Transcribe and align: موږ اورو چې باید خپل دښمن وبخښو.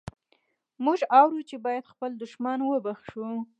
موږ 0.85 0.99
اورو 1.19 1.39
چې 1.49 1.55
باید 1.65 1.89
خپل 1.91 2.11
دښمن 2.21 2.59
وبخښو. 2.63 3.29